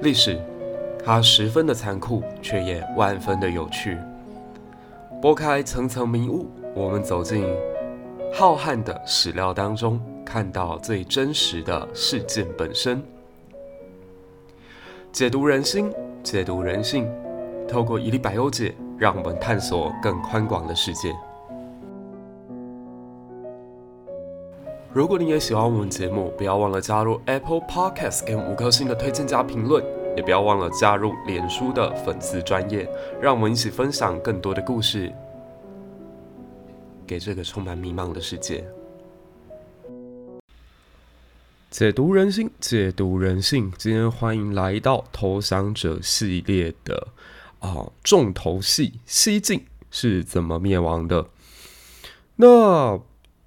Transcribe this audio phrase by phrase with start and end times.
[0.00, 0.38] 历史，
[1.04, 3.98] 它十分的残酷，却也万分的有趣。
[5.20, 7.44] 拨开层层迷雾，我们走进
[8.32, 13.02] 浩瀚的史料当中，看到最真实的事件本身。
[15.10, 15.92] 解读人心，
[16.22, 17.10] 解读人性，
[17.66, 21.12] 透过一粒百忧解，让我们探索更宽广的世界。
[24.90, 29.84] 如果你也喜欢我们节目，不要忘了加入 Apple Podcast 给五颗星的推荐加评论，
[30.16, 32.88] 也不要忘了加入脸书的粉丝专业，
[33.20, 35.12] 让我们一起分享更多的故事，
[37.06, 38.64] 给这个充满迷茫的世界。
[41.70, 43.70] 解读人心，解读人性。
[43.76, 47.08] 今天欢迎来到投降者系列的
[47.60, 51.26] 啊、重头戏，西晋是怎么灭亡的？
[52.36, 52.98] 那。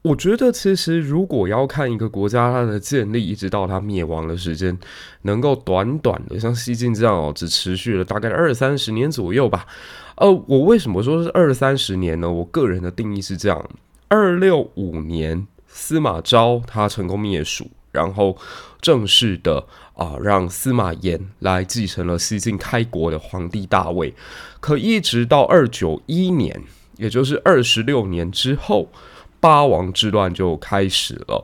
[0.04, 4.76] 我觉得，其实如果要看一个国家它的建立一直到它灭亡的时间，
[5.22, 9.67] 能够短短的像西晋这样哦，只持续了大概二三十年左右吧。
[10.16, 12.31] 呃，我为什么说是二三十年呢？
[12.31, 13.70] 我个人的定义是这样：
[14.08, 18.36] 二六五年，司马昭他成功灭蜀，然后
[18.81, 19.59] 正式的
[19.94, 24.12] 啊、呃、让司马炎来继承了西晋开国的皇帝大位。
[24.59, 26.59] 可一直到二九一年，
[26.97, 28.90] 也就是二十六年之后。
[29.42, 31.44] 八王之乱就开始了。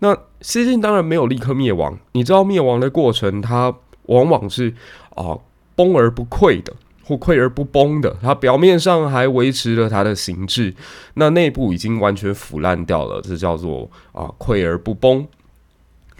[0.00, 4.74] 那西晋当然没有立刻灭亡，你知道灭亡的过程，它往往是
[5.14, 5.38] 啊、
[5.74, 6.72] 崩而不溃的，
[7.04, 8.16] 或溃而不崩的。
[8.22, 10.74] 它表面上还维持了它的形制，
[11.14, 15.26] 那内部已经完全腐烂掉了，这叫做啊溃而不崩。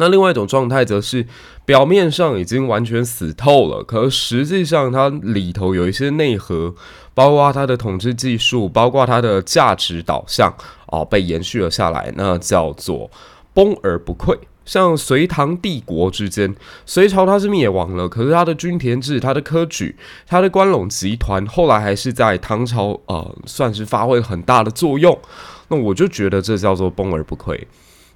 [0.01, 1.27] 那另外一种状态则是
[1.65, 6.73] 表面上已经完全死透了，可实际上它里头有一些内核，
[7.15, 10.55] 包括它的统治技术，包括它的价值导向、
[10.89, 12.13] 哦，被延续了下来。
[12.17, 13.11] 那叫做
[13.55, 14.37] 崩而不溃。
[14.65, 25.19] 像隋唐帝国之间，隋朝它是灭亡了，可是它的均田制、它的科举、它的关陇集团，后来还是在唐朝呃，算是发挥很大的作用。
[25.69, 27.59] 那我就觉得这叫做崩而不溃。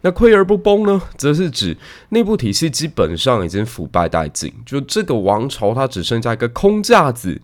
[0.03, 1.75] 那溃而不崩呢，则是指
[2.11, 7.41] 内部体系基本上已经腐败殆尽，就这个王朝它只剩下一个空架子，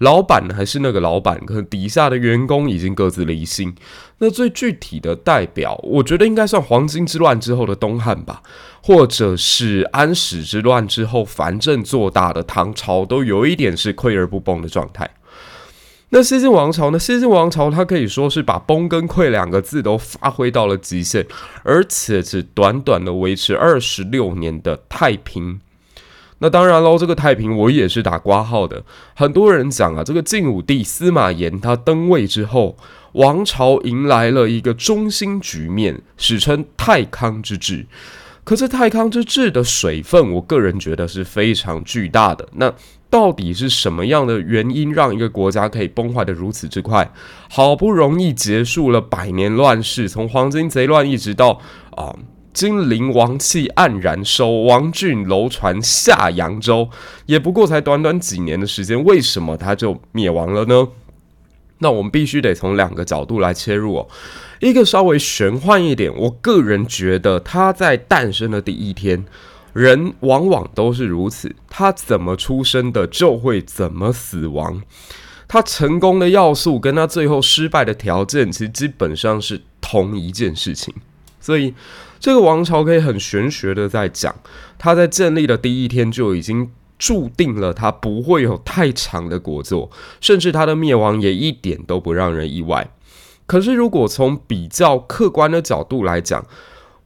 [0.00, 3.74] 老板还是那个老板，可底下的员工已经各自离心。
[4.18, 8.42] 那最具体的代表，我觉得应该算黄巾之乱之后的东汉吧，
[8.82, 15.08] 或者是安史之乱之后藩镇做大的唐朝，都有一点是溃而不崩的状态。
[16.12, 16.98] 那西晋王朝呢？
[16.98, 21.24] 西晋王朝它可以说是把“崩”跟“溃”两个字都发挥到了极限，
[21.62, 25.60] 而且只短短的维持二十六年的太平。
[26.40, 28.82] 那当然喽，这个太平我也是打括号的。
[29.14, 32.76] 很多人讲啊，这个晋武帝司马炎他登位之后，
[33.12, 37.86] 王朝迎来了一个中兴局面，史称太康之治。
[38.42, 42.48] 可是太康之治的水分，我个人觉得是非常巨大的。
[42.54, 42.72] 那
[43.10, 47.12] 到底是什么样的原因让一个国家可以崩坏得如此之快？
[47.50, 51.60] 好不容易结束了百年乱世，从黄巾贼乱一直到
[51.96, 52.16] 啊，
[52.52, 56.88] 金陵王气黯然收，王浚楼船下扬州，
[57.26, 60.88] 也不过才短短几年的时间，为什么它就灭亡了呢？
[61.78, 64.08] 那我们必须得从两个角度来切入哦。
[64.60, 69.24] 一个稍微玄幻一点，我个人觉得它在诞生的第一天。
[69.72, 74.82] 人往往都是如此，他怎么出生的就会怎么死亡。
[75.46, 80.92] 他成功的要素跟他最后失败的条件，其实基本上是同一件事情。
[81.40, 81.72] 所以，
[82.20, 84.32] 这个王朝可以很玄学的在讲，
[84.78, 89.88] 他在建立的第一天就已经注定了他不会有太长的国祚，
[90.20, 92.90] 甚至他的灭亡也一点都不让人意外。
[93.46, 96.46] 可是，如果从比较客观的角度来讲，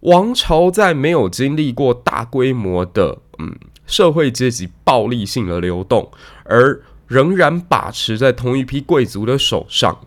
[0.01, 3.55] 王朝在没有经历过大规模的嗯
[3.87, 6.11] 社会阶级暴力性的流动，
[6.43, 9.99] 而仍然把持在同一批贵族的手上，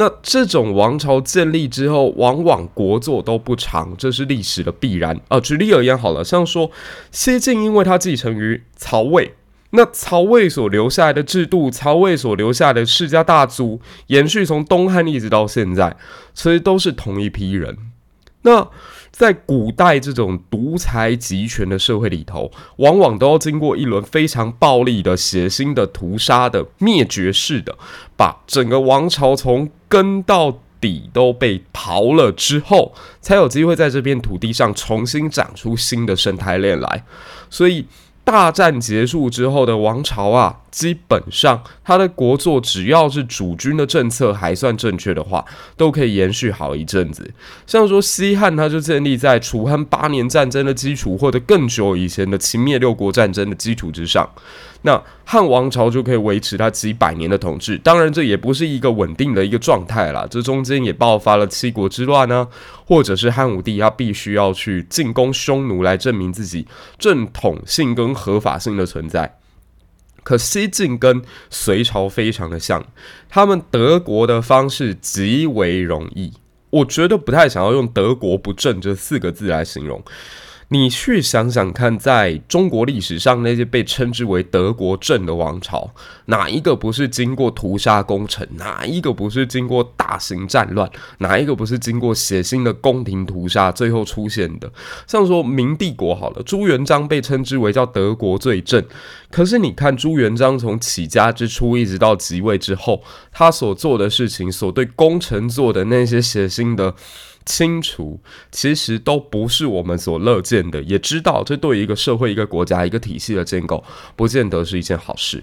[0.00, 5.40] 那这种王朝建立之后，往往国祚都不长，这是历史的必然啊。
[5.40, 6.70] 举例而言，好了，像说
[7.10, 9.34] 西晋，因为它继承于曹魏，
[9.70, 15.96] 那曹魏所留下来的制度，曹魏所留下来的世家大族，延续从东汉一直到现在，
[16.32, 17.76] 其实都是同一批人，
[18.42, 18.68] 那。
[19.18, 27.76] 在古代这种独裁集权的社会里头，往往都要经过一轮非常暴力的、血腥的屠杀的灭绝式的，
[28.16, 37.04] 把整个王朝从根到底都被刨了之后，才有机会在这片土地上重新长出新的生态链来。
[37.50, 37.84] 所以，
[38.28, 45.42] 大战结束之后的王朝啊，基本上他的国祚只要是主君的政策还算正确的话，
[45.78, 47.32] 都可以延续好一阵子。
[47.66, 54.28] 像说西汉，它就建立在楚汉八年战争的基础，或者更久以前的秦灭六国战争的基础之上。
[54.82, 62.46] 那汉王朝就可以维持他几百年的统治，当然这也不是一个稳定的一个状态啦，这中间也爆发了七国之乱呢，
[62.86, 66.66] 或者是汉武帝他必须要去进攻匈奴来证明自己
[66.96, 69.38] 正统性跟合法性的存在。
[70.22, 72.84] 可西晋跟隋朝非常的像，
[73.28, 76.32] 他们得国的方式极为容易，
[76.70, 80.02] 我觉得不太想要用“德国不正”这四个字来形容。
[80.70, 85.90] 你去想想看，在中国历史上那些被称之为“德国正”的王朝，
[86.26, 88.46] 哪一个不是经过屠杀功臣？
[88.56, 90.90] 哪一个不是经过大型战乱？
[91.20, 94.70] 哪一个不是经过血腥的宫廷屠杀最后出现的？
[95.06, 98.84] 像说明帝国好了，朱元璋被称之为叫“德国最正”，
[99.32, 106.94] 可是你看朱元璋从起家之初一直到即位之后，他所做的事情，所对功臣做的那些血腥的。
[107.48, 108.20] 清除
[108.52, 113.82] 其实都不是我们所乐见的，也知道这对于一个社会、一个国家、一个体系的建构，
[114.14, 115.42] 不见得是一件好事。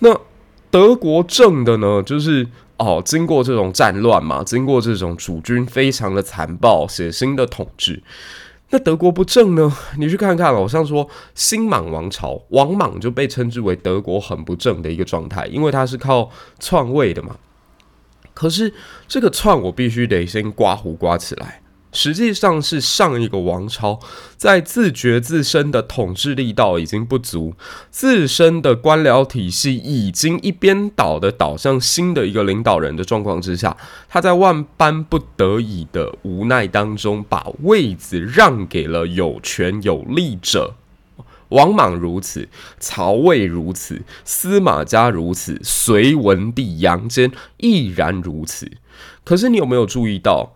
[0.00, 0.18] 那
[0.68, 2.44] 德国正的呢，就是
[2.78, 8.02] 哦，经过这种战乱嘛，经过这种主君非常的残暴、血腥的统治。
[8.70, 9.72] 那德国不正呢？
[9.96, 16.28] 你去看看，好像说新莽王朝，王莽就被称之为德国很不正的一个状态，因为他是靠
[16.58, 17.36] 篡位的嘛。
[18.34, 18.74] 可是
[19.08, 24.00] 这个篡我必须得先刮胡刮起来，实际上是上一个王朝
[24.36, 27.54] 在自觉自身的统治力道已经不足，
[27.90, 33.76] 自身的官僚体系已经一边倒的倒向新的一个领导人的状况之下，
[34.08, 40.74] 他在万般不得已的无奈当中，把位子让给了有权有力者。
[41.54, 42.48] 王莽如此，
[42.80, 48.68] 曹魏如此，司马家如此，隋文帝杨坚亦然如此。
[49.22, 50.52] 可是你有没有注意到，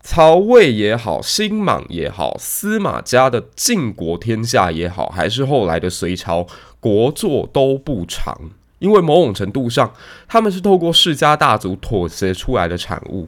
[0.00, 6.46] 曹魏也好，新莽也好，司马家的晋国天下也好，还是后来的隋朝
[6.78, 9.92] 国祚都不长，因为某种程度上，
[10.28, 13.26] 他们是透过世家大族妥协出来的产物。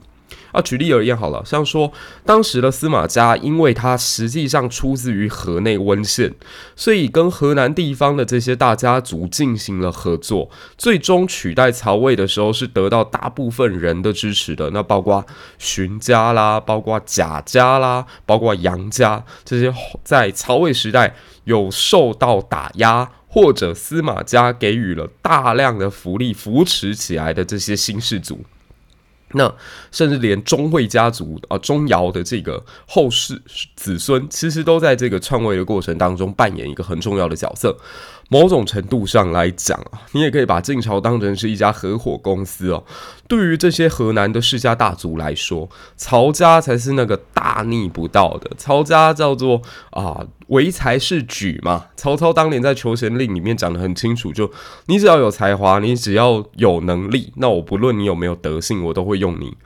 [0.53, 1.93] 啊，举例而言好了，像说
[2.25, 6.35] 当时的司马家，因为他实际上出自于河内温县，
[6.75, 14.71] 所以跟河南地方的这些大家族进行了合作，最终取代曹魏的时候是得到大部分人的支持的。
[14.71, 15.25] 那包括
[15.59, 21.15] 荀家啦，包括贾家啦，包括杨家这些在曹魏时代
[21.45, 28.45] 有受到打压，或者司马家给予了大量的福利扶持起来的这些新氏族。
[29.33, 29.53] 那
[29.91, 33.41] 甚至连钟会家族啊，钟繇的这个后世
[33.77, 37.77] 子孙，其实都在这个篡位的过程当中扮演一个很重要的角色。
[38.33, 42.85] 某种程度上来讲啊，你也可以把晋朝当成是一家合伙公司哦。
[43.27, 48.49] 对于这些河南的世家大族来说，曹家才是那个大逆不道的。
[48.57, 49.61] 曹家叫做
[49.91, 51.87] 啊，唯才是举嘛。
[51.97, 54.49] 曹操当年在求贤令里面讲得很清楚，就
[54.87, 59.57] 你只要有才华，你只要有能力，那我不论你有没有德性，我都会用你。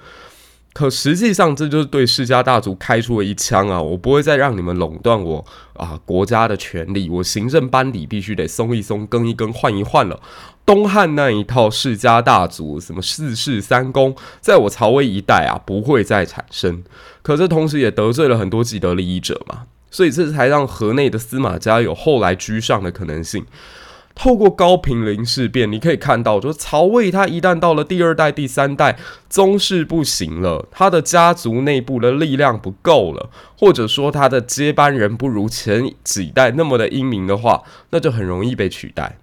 [0.75, 3.81] 可实际上，这就是对世家大族开出了一枪啊！
[3.81, 5.45] 我不会再让你们垄断我
[5.75, 10.21] 啊国家的权力，我行政班底必须得松一松、更一更、换一换了。
[10.67, 16.83] 东汉那一套世家大族，什么四世三公，在我曹魏一代啊不会再产生。
[17.23, 23.47] 可这同时也得罪了很多既得利益者嘛，所以这才让河内的司马家有后来居上的可能性。
[24.15, 28.97] 透过高平陵事变，你可以看到，就是曹魏他一旦到了第二代、第三代，
[29.29, 39.19] 宗室不行了，他的家族内部的力量不够了，或者说他的接班人不如前几代那么的英明的话，那就很容易被取代。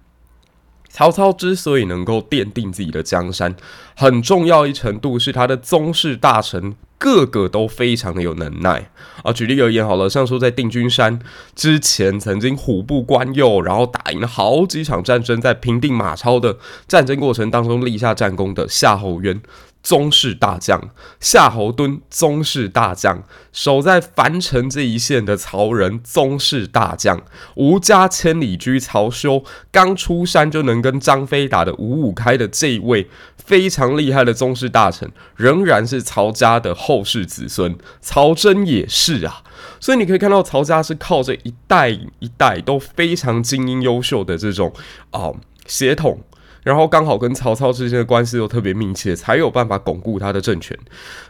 [0.92, 3.56] 曹操之所以能够奠定自己的江山，
[3.96, 8.90] 很重要一程度是他的宗室大臣个个都非常的有能耐
[9.22, 9.32] 啊。
[9.32, 11.18] 举例而言，好了，像说在定军山
[11.56, 19.40] 之前曾经虎步关右，然后打赢了好几场战争，在平定马超的战争过程当中立下战功的夏侯渊。
[19.82, 23.22] 宗室大将夏侯惇，宗室大将
[23.52, 27.20] 守在樊城这一线的曹仁，宗室大将
[27.56, 37.76] 吴家千里驹曹休，刚出山就能跟张飞打得五五开的这一位非常厉害的宗室大臣，仍然是曹家的后世子孙。
[38.00, 39.42] 曹真也是啊，
[39.80, 44.72] 所以你可以看到曹家是靠着一代一代都非常精英优秀的这种
[45.10, 45.36] 啊、呃、
[45.66, 46.20] 血统。
[46.62, 50.78] 然后刚好跟曹操之间的关系又特别密切，才有办法巩固他的政权。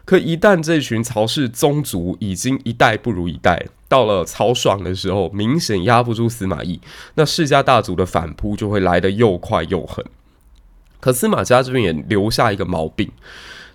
[0.04, 6.80] 可一旦这群曹氏宗族已经一代不如一代，到了曹爽的时候，明显压不住司马懿，
[7.14, 10.04] 那世家大族的反扑就会来得又快又狠。
[11.00, 13.10] 可司马家这边也留下一个毛病，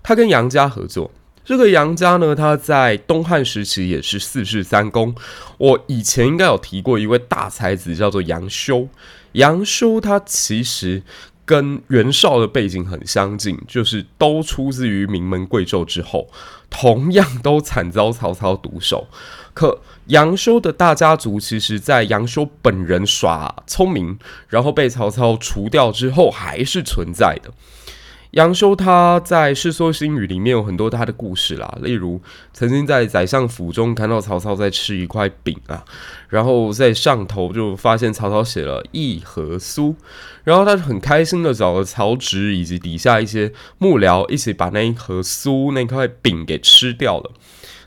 [0.02, 1.10] 他跟杨家合作。
[1.44, 5.14] 这个杨家呢，他在东汉时期也是四世三公。
[5.56, 8.86] 我以前应该有提过一位大才子，叫做杨修。
[9.32, 11.02] 杨修他其实
[11.48, 16.28] 跟袁绍的背景很相近，就是都出自于名门贵胄之后，
[16.68, 19.06] 同样都惨遭曹操毒手。
[19.54, 27.50] 可杨修的大家族，其实在杨修本人耍聪明，然后被曹操除掉之后，还是存在的。
[28.32, 32.20] 杨修他在《世说新语》里面有很多他的故事啦，例如
[32.52, 35.82] 曾经在宰相府中看到曹操在吃一块饼啊，
[36.28, 39.94] 然后在上头就发现曹操写了一盒酥，
[40.44, 47.30] 然后他就很开心的找了曹植以及底下一些幕僚一起把那一盒酥那块饼给吃掉了。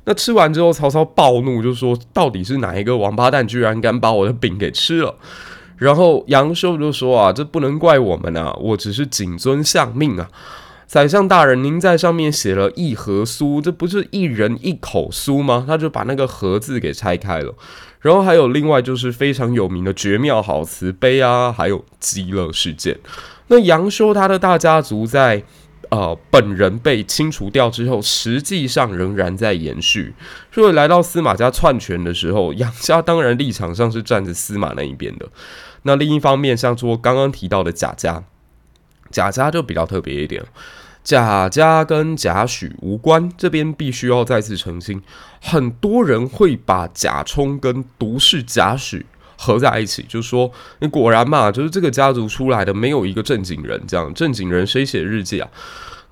[0.06, 5.16] 那吃完之后，曹操暴怒，就说到底是哪一个王八蛋居然敢把我的饼给吃了？
[5.82, 10.30] 然后杨修就说啊，这不能怪我们啊，我只是谨遵相命啊。
[10.86, 15.66] 宰相大人，您在上面写了一盒酥，这不是一人一口酥吗？
[15.68, 17.56] 他就把那个盒字给拆开了。
[18.00, 23.00] 然后还有另外就是非常有名的绝妙好词碑啊，还有极乐事件。
[23.48, 25.42] 那杨修他的大家族在。
[25.90, 30.14] 呃，本人被清除掉之后，实际上仍然在延续。
[30.50, 35.28] 所以来到司马家篡权的时候，杨家当然立场上是站着司马那一边的。
[35.84, 38.24] 那另一方面，像说刚刚提到的贾家，
[39.10, 40.44] 贾家就比较特别一点。
[41.04, 45.02] 贾家跟贾诩无关，这边必须要再次澄清。
[45.42, 49.04] 很多人会把贾充跟独士贾诩。
[49.44, 55.50] 合在一起，就是说，你果然嘛，就是这个家族出来的没有一个正经人，这样正经人谁写日记啊？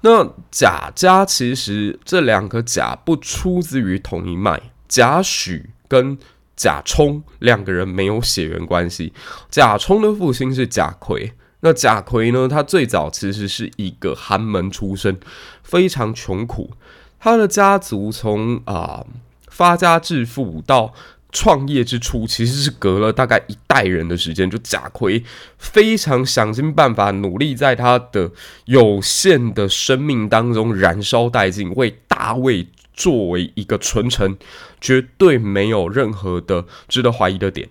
[0.02, 6.18] 那贾家其实这两个贾不出自于同一脉，贾诩跟
[6.60, 9.14] 贾充两个人没有血缘关系。
[9.50, 15.18] 贾充的父亲是贾逵，那贾逵呢，他最早其实是一个寒门出身，
[15.64, 16.72] 非常穷苦，
[17.18, 19.06] 他的家族从啊、
[19.48, 20.94] 发家致富到。
[21.32, 24.50] 创业之初，其实是隔了大概一代人的时间。
[24.50, 25.24] 就贾逵
[25.60, 28.32] 非常想尽办法，努力在他的
[28.66, 32.68] 有限的生命当中燃烧殆尽，为大魏
[33.00, 34.38] 作为一个纯臣，
[34.82, 37.70] 绝对没有任何的值得怀疑的点。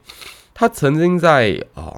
[0.55, 1.95] 他曾经在啊。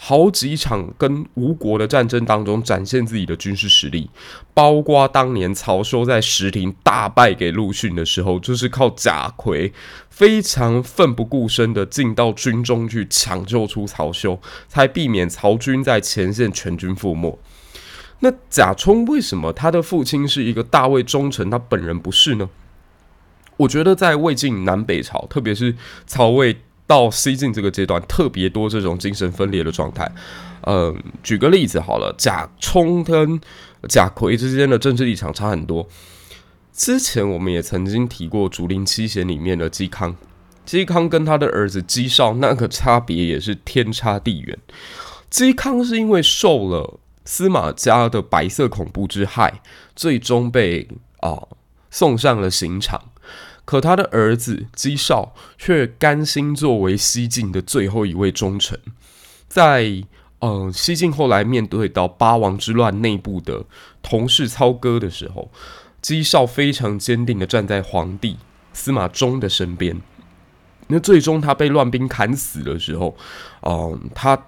[0.00, 4.08] 好几场跟吴国的战争当中展现自己的军事实力，
[4.54, 9.72] 包括当年曹休在石亭大败给陆逊的时候，就是靠贾逵
[10.08, 17.36] 非常奋不顾身的进到军中去抢救出曹休，才避免曹军在前线全军覆没。
[18.20, 22.48] 那贾充为什么他的父亲是一个大魏忠臣，他本人不是呢？
[23.58, 26.56] 我觉得在魏晋南北朝，特别是曹魏。
[26.88, 30.10] 到西晋这个阶段，特别多这种精神分裂的状态。
[30.62, 33.38] 嗯，举个例子好了，贾充跟
[33.90, 35.86] 贾逵之间的政治立场差很多。
[36.72, 40.16] 之前我们也曾经提过《竹林七贤》里面的嵇康，
[40.66, 44.58] 嵇康跟他的儿子嵇绍那个差别也是天差地远。
[45.30, 49.60] 嵇康是因为受了司马家的白色恐怖之害，
[49.94, 50.88] 最终被
[51.20, 51.38] 啊、
[51.90, 53.10] 送上了刑场。
[53.68, 58.80] 可他的儿子嵇绍却甘心作为西晋的最后一位忠臣，
[59.46, 60.02] 在
[60.40, 63.66] 嗯、西晋后来面对到八王之乱内部的
[64.00, 65.50] 同室操戈的时候，
[66.02, 68.38] 嵇绍非常坚定的站在皇帝
[68.72, 70.00] 司马衷的身边。
[70.86, 73.14] 那最终他被乱兵砍死的时候，
[73.66, 74.46] 嗯、他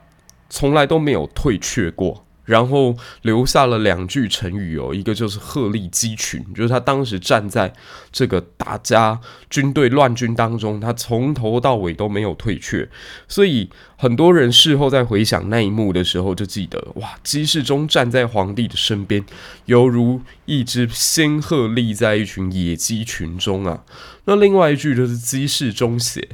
[0.49, 2.25] 从来都没有退却过。
[2.51, 7.73] 然后留下了两句成语哦，一个就是鹤立鸡群，就是他当时站在
[8.11, 12.89] 这个大家军队乱军当中，他从头到尾都没有退却，
[13.29, 19.25] 所以很多人事后在回想那一幕的时候，就记得哇，姬世忠站在皇帝的身边，
[19.67, 23.85] 犹如一只仙鹤立在一群野鸡群中啊。
[24.25, 26.31] 那另外一句就是嵇侍中写，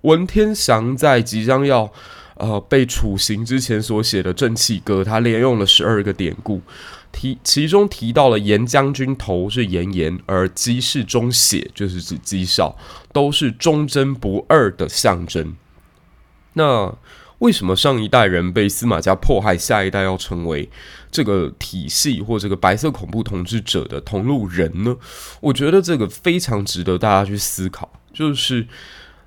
[0.00, 1.92] 文天祥在即将要。
[2.40, 6.62] 呃，被处刑之前所写的《正气歌》，他连用了十二个典故，
[7.12, 12.78] 提其中提到了严将军头是严颜，而嵇侍中血就是指嵇绍，
[13.12, 15.54] 都是忠贞不二的象征。
[16.54, 16.96] 那
[17.40, 20.70] 为什么上一代人被司马家迫害，下一代要成为
[21.10, 24.96] 这个体系或这个白色恐怖统治者的同路人呢？
[25.40, 28.66] 我觉得这个非常值得大家去思考，就是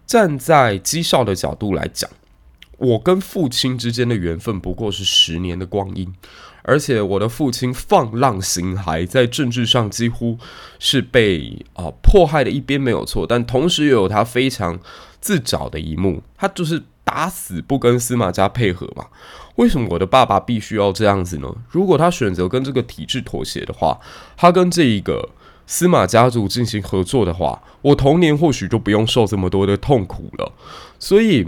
[0.08, 2.10] 站在嵇绍的角度来讲。
[2.78, 6.14] 我跟父亲之间的缘分不过是十年的光阴，
[6.64, 10.38] 而且我的父亲放浪形骸，在政治上几乎
[10.80, 14.80] 是被啊、迫害的一边没有错，但同时也有他非常
[15.22, 19.06] 自找的一幕，他就是打死不跟司马家配合嘛。
[19.56, 21.56] 为什么我的爸爸必须要这样子呢？
[21.70, 24.00] 如果他选择跟这个体制妥协的话，
[24.36, 25.30] 他跟这一个
[25.68, 30.52] 司马家族进行合作的话，我童年或许就不用受这么多的痛苦了。
[30.98, 31.48] 所以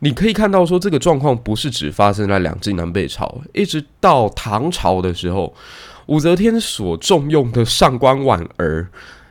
[0.00, 5.54] 你可以看到，说这个状况不是只发生在两晋南北朝，一直到唐朝的时候，
[6.06, 8.88] 武则天所重用的上官婉儿，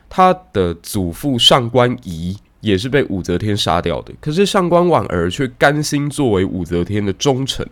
[0.08, 2.36] 他的祖父上官仪。
[2.60, 7.64] 也是被武则天杀掉的，可是上官婉儿却甘心作为武则天的忠臣。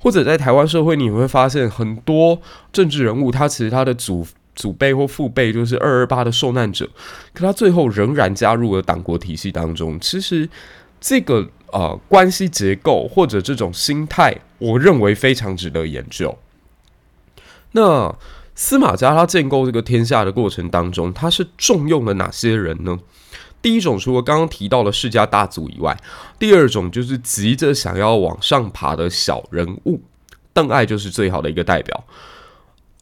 [0.00, 2.36] 或者在台湾社会，你会发现很多
[2.72, 6.84] 政治人物，他其实他的祖祖辈或父辈就是二二八的受难者，
[7.32, 9.96] 可他最后仍然加入了党国体系当中。
[10.00, 10.48] 其实
[11.00, 16.36] 这个呃关系结构或者这种心态，我认为非常值得研究。
[17.72, 18.14] 那
[18.54, 22.98] 司马家他建构这个天下的过程当中，他是重用了哪些人呢？
[23.60, 25.96] 第一种，除了刚刚提到的世家大族以外，
[26.38, 30.00] 第二种就是急着想要往上爬的小人物。
[30.52, 32.04] 邓艾就是最好的一个代表。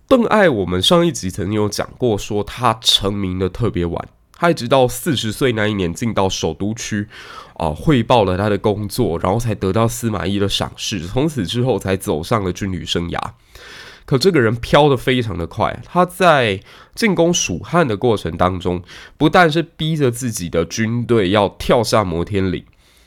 [0.08, 7.09] 邓艾，我们上一集曾经有讲过，说他成名的特别晚，他一直到四十岁那一年进到首都区
[7.55, 13.19] 啊，汇报了他的工作，然后才得到司马懿的赏识，从此之后才走上了军旅生涯。
[14.05, 16.61] 可这个人飘得非常的快，他在
[16.95, 18.81] 进攻蜀汉的过程当中，
[19.16, 22.64] 不但是逼着自己的军队要跳下摩天岭，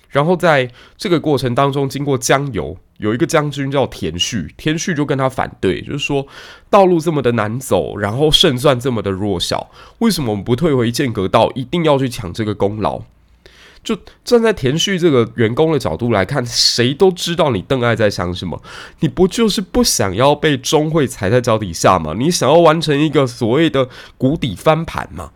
[0.10, 6.28] 然后在这个过程当中，经过江油，有一个将军叫田旭，田旭就跟他反对，就是说
[6.70, 13.02] 道路这么的难走，然后胜算这么的弱小，为什么我们不退回剑阁道，一定要去抢这个功劳？
[13.82, 18.62] 就站在田旭这个员工的角度来看，谁都知道你邓艾在想什么。
[19.00, 22.14] 你不就是不想要被钟会踩在脚底下吗？
[22.18, 23.88] 你想要完成一个所谓的
[24.18, 25.32] 谷底翻盘吗？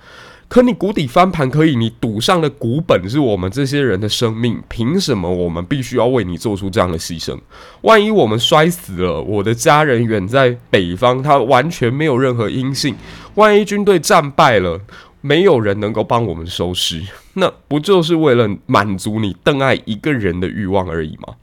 [0.53, 7.39] 可你谷底翻盘可以，你赌上的股本是我们这些人的生命，凭什么我们必须要为你做出这样的牺牲？
[7.81, 12.93] 万一我们摔死了，我的家人远在北方，他完全没有任何音信。
[13.33, 14.79] 万一军队战败了，
[15.21, 17.01] 没有人能够帮我们收尸，
[17.33, 21.33] 那不就是为了满足你邓艾一个人的欲望而已吗？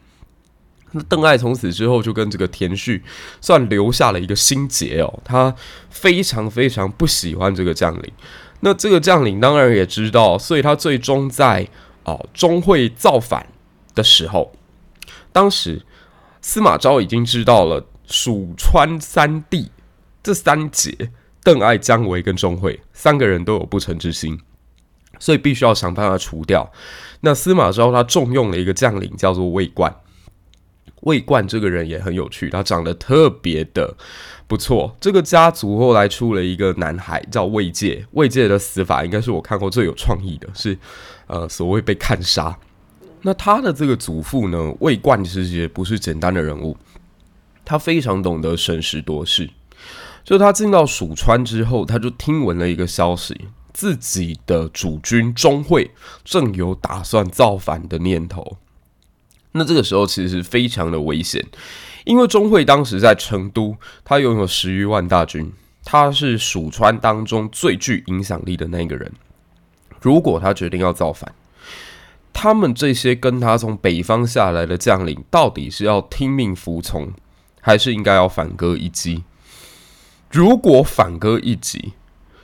[0.92, 3.02] 那邓艾从此之后就跟这个田旭
[3.40, 5.52] 算留下了一个心结哦，他
[5.88, 8.12] 非常非常不喜欢这个将领。
[8.60, 11.66] 那这个将领当然也知道，所以他最终在
[12.04, 13.46] 哦钟会造反
[13.94, 14.52] 的时候，
[15.32, 15.84] 当时
[16.40, 19.70] 司马昭已经知道了蜀川三地
[20.22, 21.10] 这三杰。
[21.42, 24.38] 邓艾、姜维跟钟会三个人都有不臣之心，
[25.18, 26.70] 所以必须要想办法除掉。
[27.22, 29.90] 那司马昭他重用了一个将领，叫做魏冠。
[31.00, 33.96] 魏冠这个人也很有趣，他长得特别的
[34.46, 34.94] 不错。
[35.00, 38.06] 这个家族后来出了一个男孩，叫魏介。
[38.12, 40.76] 魏介的死法应该是我看过最有创意的，是
[41.26, 42.58] 呃所谓被看杀。
[43.22, 46.76] 那他的这个祖父呢，魏冠其实也不是简单的人物，
[47.64, 49.48] 他非常懂得审时度势。
[50.22, 55.90] 就他进到蜀川之后，他就听闻了一个消息，自己的主君钟会
[56.24, 58.58] 正有打算造反的念头。
[59.52, 61.44] 那这个时候其实非常的危险，
[62.04, 65.52] 因为钟会当时在成都，他拥有十余万大军，
[65.84, 69.12] 他是蜀川当中最具影响力的那个人。
[70.00, 71.34] 如果他决定要造反，
[72.32, 77.12] 他们这些跟他从北方下来的将领，到底是要听命服从，
[77.60, 79.24] 还是应该要反戈一击？
[80.30, 81.92] 如果反戈一击，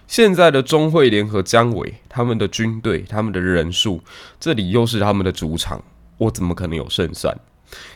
[0.09, 4.03] 现在的钟会联合姜维，他们的军队、他们的人数，
[4.41, 5.83] 这里又是他们的主场，
[6.19, 7.39] 我怎么可能有胜算？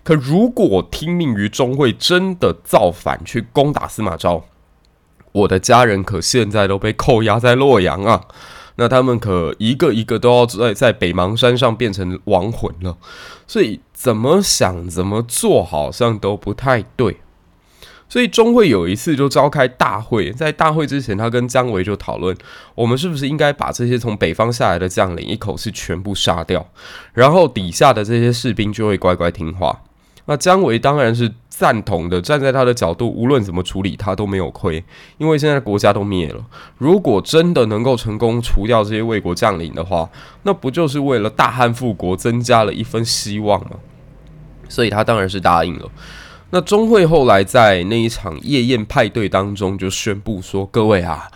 [0.03, 4.45] 可如果听命于钟会，真的造反去攻打司马昭，
[5.33, 8.27] 我的家人可现在都被扣押在洛阳啊！
[8.77, 12.97] 那他们可一个一个都要在在北邙山上变成亡魂了。
[13.47, 17.19] 所以怎么想怎么做好像都不太对。
[18.11, 22.37] 所以钟会有一次就召开大会，在大会之前，他跟姜维就讨论，
[22.75, 26.69] 我们是不是应该把这些从北方下来的将领一口气全部杀掉，
[27.15, 29.81] 然后底下的这些士兵就会乖乖听话。
[30.27, 34.85] 那姜维当然是赞同的，站在他的角度，无论怎么处理他都没有亏，
[35.19, 36.45] 因为现在国家都灭了。
[36.79, 40.09] 如果真的能够成功除掉这些魏国将领的话，
[40.43, 43.77] 那不就是为了大汉复国增加了一分希望吗？
[44.69, 45.89] 所以他当然是答应了。
[46.51, 51.31] 那钟会后来在那一场夜宴派对当中就宣布说：“各位啊，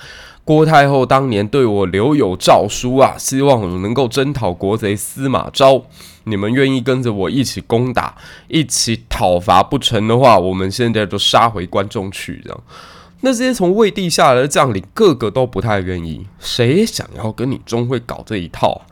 [0.45, 5.83] 郭太后当年对我留有诏书啊，希望我能够征讨国贼司马昭。
[6.25, 8.17] 你们愿意跟着我一起攻打，
[8.49, 12.41] 一起讨伐不成的话，我们现在就杀回关中去。
[12.43, 12.61] 这样，
[13.21, 16.27] 那些从魏地下来的将领，个个都不太愿意。
[16.41, 18.83] 谁想要跟你钟会搞这一套？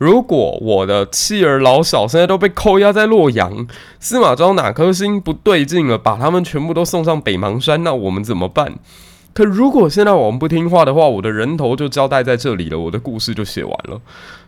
[0.00, 3.66] 如果我的妻儿老小现在都被扣押在洛阳，
[3.98, 8.76] 司马昭哪颗心不对劲了，把他们全部都送上北邙山，那我们怎么办？
[9.34, 14.00] 可如果现在我们不听话的话，我的人头就交代在这里了，我的故事就写完了。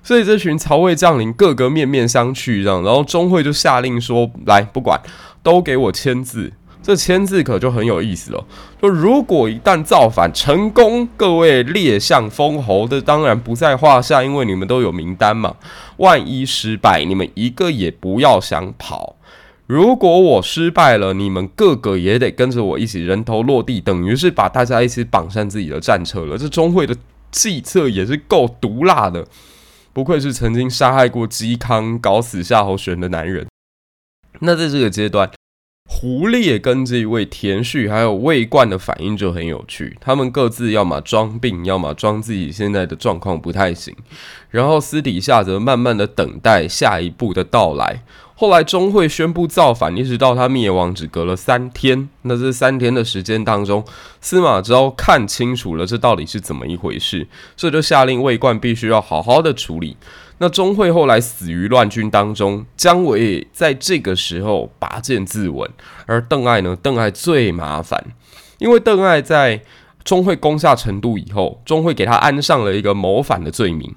[0.02, 4.98] 所以这群曹魏将领个个面面相觑，这样，然后钟会就下令说：“来，不管，
[5.42, 8.44] 都给我签字。”这签字可就很有意思了。
[8.80, 15.54] 就如果一旦造反成功，各位列相封侯的当然不在话下，因为你们都有名单嘛。
[15.98, 19.14] 万一失败，你们一个也不要想跑。
[19.68, 26.36] 如果我失败了，你们个个也得跟着我一起人头落地，等于是把大家一起绑上自己的战车了。
[26.36, 26.96] 这钟会的
[27.30, 29.24] 计策也是够毒辣的，
[29.92, 33.46] 不愧是曾经杀害过嵇康、搞死夏侯玄的男人。
[34.40, 35.30] 那在这个阶段。
[35.94, 43.94] 狐狸也跟这一位田旭还有魏冠的反应就很有趣，他们各自要么装病，要么装自己现在的状况不太行，
[44.50, 48.02] 然后私底下则慢慢的等待下一步的到来。
[48.42, 52.08] 后来钟会宣布造反，一直到他灭亡只隔了三天。
[52.22, 53.84] 那这三天的时间当中，
[54.20, 59.96] 司马昭看清楚了这到底是怎么一回事，所以就下令魏冠必须要好好的处理。
[60.38, 65.68] 那钟会后来死于乱军当中，姜维在这个时候拔剑自刎，
[66.06, 66.76] 而邓艾呢？
[66.82, 68.04] 邓艾最麻烦，
[68.58, 69.62] 因为邓艾在
[70.02, 73.94] 钟会攻下成都以后，钟会给他安上了一个谋反的罪名。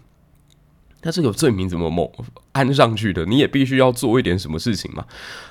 [1.01, 2.13] 那这个罪名怎么谋
[2.55, 3.25] 安上去的？
[3.25, 5.03] 你也必须要做一点什么事情嘛。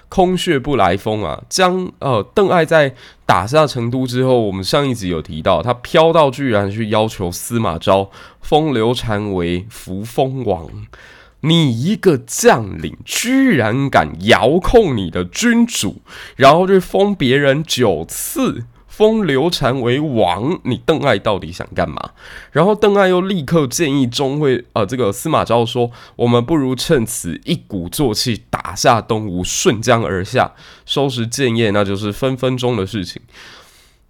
[0.09, 1.43] 空穴不来风啊！
[1.49, 2.95] 将呃邓艾在
[3.27, 10.69] 打下成都之后，我们上一集有提到，他飘到居然去要求司马昭封刘禅为扶风王。
[11.41, 16.01] 你一个将领，居然敢遥控你的君主，
[16.37, 18.65] 然后去封别人九次。
[18.97, 22.11] 封刘禅为王，你邓艾到底想干嘛？
[22.53, 30.53] 然后邓艾又立刻建议钟会，呃，这个司马昭说，我们不如趁此一鼓作气打下东吴，顺江而下，
[30.87, 33.21] 收拾建业，那就是分分钟的事情。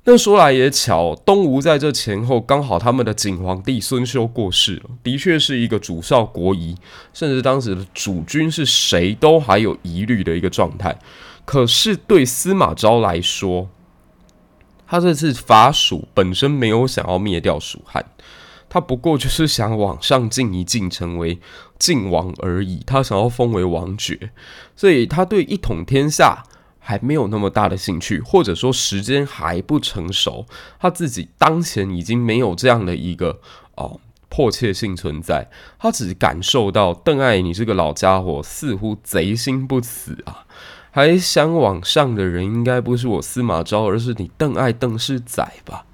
[0.04, 6.76] 那说来也巧，东吴在这前后刚好他们的景皇帝孙修过世了，的确是一个主少国疑，
[7.14, 10.94] 甚至当时的主君是谁都还有疑虑的一个状态。
[11.46, 13.68] 可是对司马昭来说，
[14.86, 18.04] 他这次伐蜀本身没有想要灭掉蜀汉，
[18.68, 21.38] 他不过就是想往上进一进，成为
[21.78, 22.82] 晋王而已。
[22.86, 24.30] 他想要封为王爵，
[24.76, 26.42] 所以他对一统天下
[26.78, 30.46] 还没有那么大的兴趣，或者说时间还不成熟。
[30.78, 33.40] 他自己当前已经没有这样的一个
[33.76, 40.44] 哦迫切性存在，他只感受到邓艾，你这个老家伙似乎贼心不死啊。
[40.94, 45.84] 还想往上的人，应该不是我司马昭，而是你邓艾邓世载吧？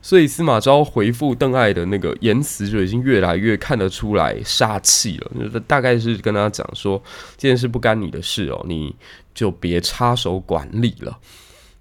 [0.00, 5.60] 所以司马昭回复邓艾的那个言辞，就已经越来越看得出来杀气了。
[5.66, 7.02] 大概是跟他讲说，
[7.36, 8.94] 这件事不干你的事哦，你
[9.34, 11.18] 就别插手管理了。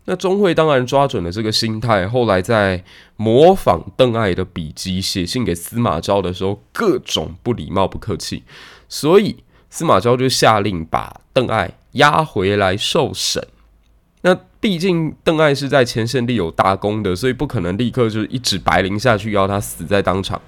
[0.05, 2.83] 那钟会当然抓准了这个心态，后来在
[3.17, 8.41] 模仿邓艾的笔迹写信给司马昭的时候，各种不礼貌、不客气，
[8.89, 9.37] 所以
[9.69, 11.71] 司马昭就下令把邓艾。
[11.97, 13.45] 押回来受审，
[14.21, 20.41] 那毕竟邓艾是在前线立有大功的，所以不可能立刻就一指白绫下去要他死在当场。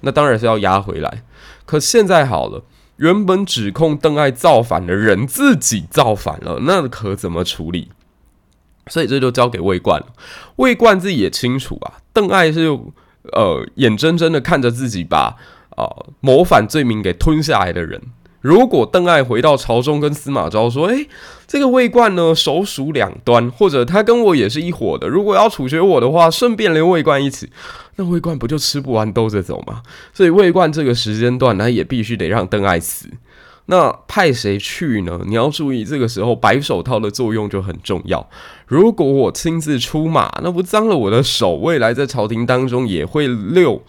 [0.00, 1.22] 那当然是要押回来。
[1.64, 2.62] 可现在好了，
[2.96, 7.90] 原本指控邓艾造反的人自己造反了，那可怎么处理？
[8.88, 10.08] 所以这就交给魏冠了。
[10.56, 12.68] 魏冠自己也清楚啊，邓艾是
[13.32, 15.34] 呃眼睁睁的看着自己把
[15.70, 18.02] 啊、呃、谋反罪名给吞下来的人。
[18.44, 21.08] 如果邓艾回到朝中跟司马昭说：“诶，
[21.46, 25.08] 这个魏冠呢，首鼠两端，或者他跟我也是一伙的。
[25.08, 27.48] 如果要处决我的话，顺便连魏冠一起，
[27.96, 29.80] 那魏冠不就吃不完兜着走吗？
[30.12, 33.08] 所以魏冠这个时间段，他也必须得让邓艾死。
[33.64, 35.22] 那派谁去呢？
[35.26, 38.28] 你要注意，这个时候白手套的作用就很重要。
[38.66, 43.80] 如果我亲自出马，那不脏了我的手，未来在朝廷当中也会溜。”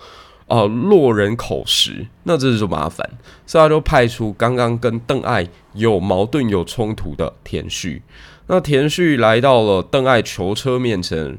[0.48, 3.10] 哦，落人口实，那这就麻烦，
[3.48, 8.04] 所以他就派出刚刚跟邓艾有矛盾、有冲突的田旭。
[8.46, 11.36] 那田旭来到了邓艾囚车面前，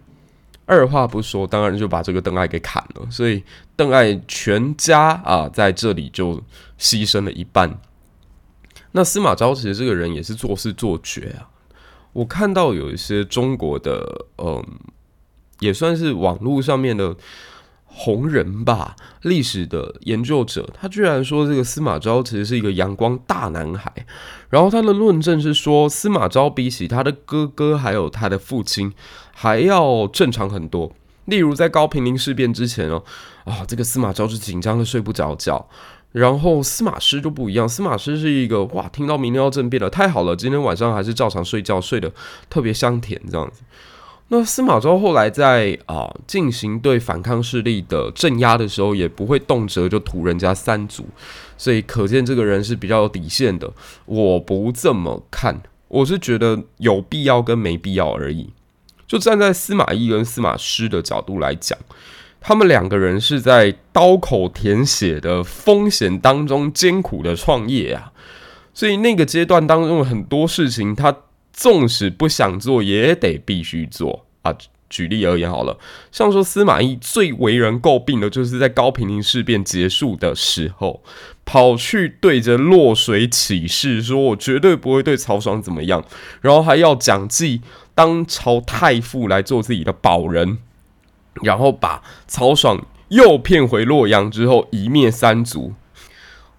[0.65, 3.07] 二话不说，当然就把这个邓艾给砍了。
[3.09, 3.45] 所以
[3.77, 6.43] 邓艾全家啊，在这里就
[6.77, 7.79] 牺牲了一半。
[8.91, 11.47] 那司马昭其实这个人也是做事做绝啊。
[12.13, 14.67] 我看到有一些中国的，嗯，
[15.61, 17.15] 也算是网络上面的。
[17.99, 23.91] 红人吧，历史的研究者，他居然说这个司马昭其实是一个阳光大男孩。
[24.51, 28.93] 然后他的论证是说，司马昭比起他的哥哥还有他的父亲
[29.33, 30.93] 还要正常很多。
[31.25, 33.03] 例如在高平陵事变之前哦，
[33.45, 35.67] 啊，这个司马昭是紧张的睡不着觉。
[36.13, 42.13] 然后司马师就不一样，司马师是一个哇，听到明天要政变了，太好了，今天晚上还是照常睡觉，睡得
[42.51, 43.63] 特别香甜这样子。
[44.29, 51.07] 那司马昭后来在啊进行对反抗势力的镇压的时候，也不会动辄就屠人家三族，
[51.57, 53.73] 所以可见这个人是比较有底线的。
[54.05, 58.51] 我不这么看，我是觉得有必要跟没必要而已。
[59.07, 61.79] 就站在司马懿跟司马师的角度来讲，
[62.41, 68.11] 他们两个人是在刀口舔血的风险当中艰苦的创业啊，
[68.75, 71.17] 所以那个阶段当中很多事情他。
[71.57, 74.55] 纵使不想做，也得必须做啊！
[74.89, 75.77] 举例而言，好了，
[76.13, 81.03] 像说司马懿最为人诟病的，就是在高平陵事变结束的时候，
[81.45, 86.05] 跑去对着洛水起誓，说我绝对不会对曹爽怎么样，
[86.41, 87.63] 然后还要蒋济
[87.97, 90.59] 当朝太傅来做自己的保人，
[91.43, 95.73] 然后把曹爽诱骗回洛阳之后，一灭三族。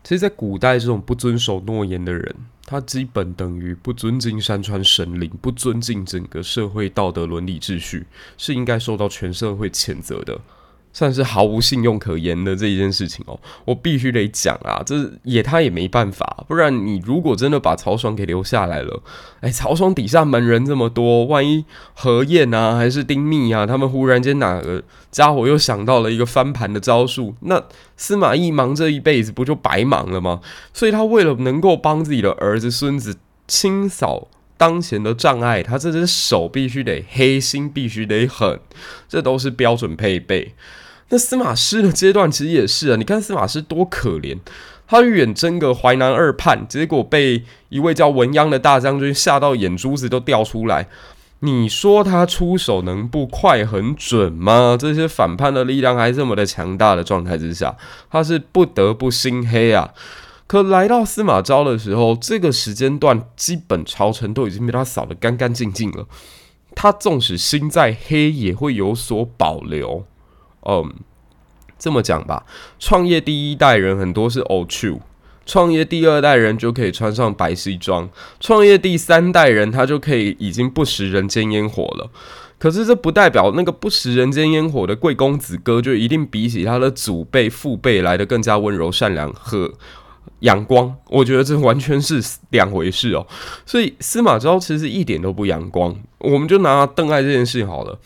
[0.03, 2.35] 其实，在古代，这种不遵守诺言的人，
[2.69, 8.05] 他基本等于不尊敬山川神灵，不尊敬整个社会道德伦理秩序，
[8.37, 10.37] 是应该受到全社会谴责的。
[10.97, 19.03] 算是毫无信用可言的这一件事情哦，我必须得讲啊，这也他也没办法，不然你如果真的把曹爽给留下来了，
[19.41, 27.63] 哎，曹爽底下门人这么多，万一何晏啊，还是丁密啊，他们忽然间哪个家伙又想到了一个翻盘的招数，那
[27.95, 30.41] 司马懿忙这一辈子不就白忙了吗？
[30.73, 33.15] 所以他为了能够帮自己的儿子孙子
[33.47, 38.59] 清扫当前的障碍，他这只手必须得黑，心必须得狠，
[39.07, 40.55] 这都是标准配备。
[41.09, 44.37] 那司马师的阶段其实也是啊，你看司马师多可怜，
[44.87, 50.87] 他远征个淮南二叛，结果被一位叫文鸯的大将军吓到眼珠子都掉出来。
[51.39, 54.75] 你说他出手能不快很准吗？
[54.79, 57.77] 这些反叛的力量还这么的强大的状态之下，
[58.09, 59.93] 他是不得不心黑啊。
[60.47, 66.07] 可来到司马昭的时候，这个时间段基本朝臣都已经被他扫得干干净净了，
[66.73, 70.05] 他纵使心再黑，也会有所保留。
[70.65, 70.93] 嗯，
[71.77, 72.45] 这么讲吧，
[72.79, 74.99] 创业第一代人很多是欧秀，
[75.45, 82.09] 创业第二代人就可以穿上白西装，创业第三代人他就可以已经不食人间烟火了。
[82.59, 89.71] 可是这不代表那个不食人间烟火的贵公子哥就一定比起他的祖辈父辈来得更加温柔善良和
[90.39, 90.95] 阳光。
[91.09, 93.27] 我觉得这完全是两回事哦。
[93.63, 95.95] 所以司马昭其实一点都不阳光。
[96.17, 97.99] 我们就拿邓艾这件事好了。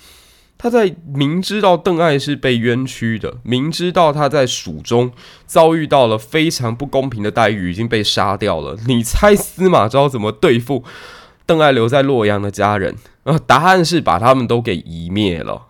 [0.62, 5.12] 他在明知道邓艾是被冤屈的，明知道他在蜀中
[5.48, 8.78] 遭遇到了非常不公平的待遇，已经被杀掉了。
[8.86, 10.84] 你猜司马昭怎么对付
[11.48, 12.96] 邓艾留在洛阳的家人？
[13.24, 15.64] 啊，答案是把他们都给夷灭了。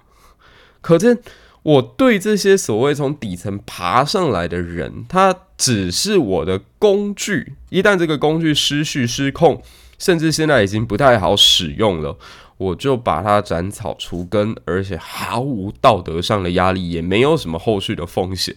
[0.82, 1.20] 可见
[1.64, 7.54] 我对这些所谓从底层爬上来的人，他只是我的工具。
[7.70, 9.64] 一旦这个工具失序失控，
[9.98, 12.18] 甚至现在已经不太好使用了。
[12.62, 18.56] 我就把它斩草除根，而且毫无道德上的压力，也没有什么后续的风险。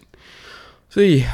[0.91, 1.25] 所以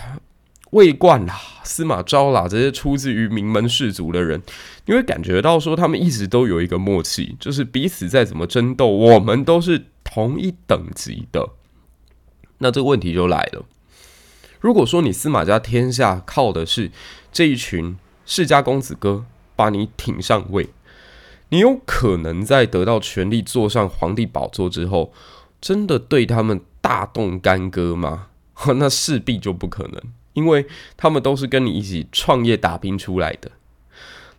[0.71, 4.41] 魏冠啦、司马昭啦这些出自于名门士族的人，
[4.87, 11.49] 你会感觉到说他们一直都有一个默契，就是彼此再怎么争斗，我们都是同一等级的。
[12.59, 13.65] 那这个问题就来了，
[14.61, 16.93] 如果说你司马家天下靠的是
[17.33, 19.25] 这一群世家公子哥
[19.57, 20.69] 把你挺上位。
[21.51, 25.13] 你有可能在得到权力、坐上皇帝宝座之后，
[25.61, 28.29] 真的对他们大动干戈吗？
[28.77, 30.01] 那势必就不可能，
[30.35, 33.51] 因为他们都是跟你一起创业打拼出来的。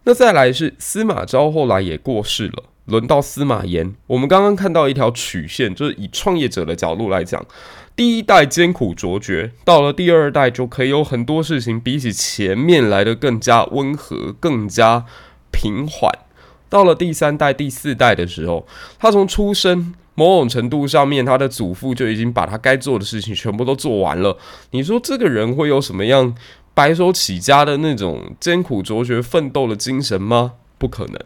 [0.03, 3.93] 那再来是司马昭后来也过世了，轮到司马炎。
[4.07, 7.45] 我们刚刚看到一条曲线，就是以创业者的角度来讲，
[7.95, 15.05] 第一代艰苦卓绝，到了第二代就可以有很多事情比起前面来的更加温和、更加
[15.51, 16.11] 平缓。
[16.71, 18.65] 到了第三代、第四代的时候，
[18.97, 24.37] 他从出生某种程度上面，他的祖父就已经把他该做的事情全部都做完了。
[24.69, 26.33] 你说这个人会有什么样
[26.73, 30.53] 白手起家的那种艰苦卓绝、奋斗的精神吗？
[30.77, 31.19] 不可能，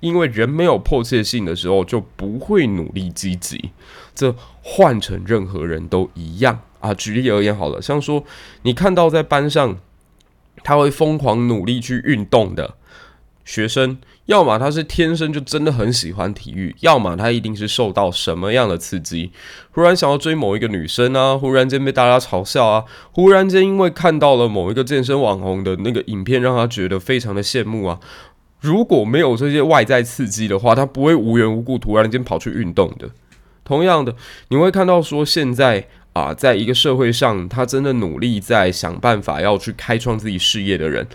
[0.00, 3.70] 因为人没有迫切性的时候就不会努力积极。
[4.14, 6.92] 这换成任何人都一样啊。
[6.92, 8.22] 举例而言好了，像说
[8.64, 9.78] 你看到在班上
[10.62, 12.74] 他会疯狂努力去运动的。
[13.46, 19.30] 学生，要么他是天生就真的很喜欢体育，要么他一定是受到什么样的刺激，
[19.72, 28.00] 忽然想要追某一个女生啊，忽然间被大家嘲笑啊，忽然间因为看到了某一个健身网红的那个影片，让他觉得非常的羡慕啊。
[28.60, 33.10] 如果没有这些外在刺激的话，他不会无缘无故突然间跑去运动的。
[33.62, 34.16] 同样的，
[34.48, 41.06] 你会看到说现在啊，在一个社会上，他真的努力在想办法要去开创自己事业的人，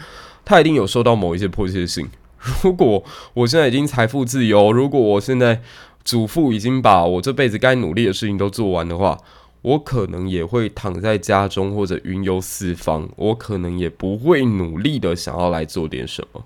[0.45, 2.08] 他一定有受到某一些迫切性。
[2.39, 5.62] 如果我现在已经财富自由，如果我现在
[6.04, 9.17] 祖父已经把我这辈子该努力的事情都做完的话，
[9.62, 16.45] 我可能也会躺在家中或者云游四方，我可能也不会努力的想要来做点什么。